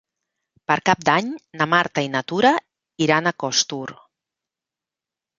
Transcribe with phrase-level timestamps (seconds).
[0.69, 1.27] Per Cap d'Any
[1.59, 2.51] na Marta i na Tura
[3.07, 3.85] iran a Costur.